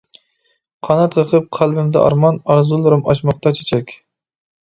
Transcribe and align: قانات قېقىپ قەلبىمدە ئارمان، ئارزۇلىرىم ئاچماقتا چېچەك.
قانات 0.87 1.17
قېقىپ 1.17 1.45
قەلبىمدە 1.57 2.01
ئارمان، 2.05 2.41
ئارزۇلىرىم 2.53 3.05
ئاچماقتا 3.13 3.53
چېچەك. 3.59 3.93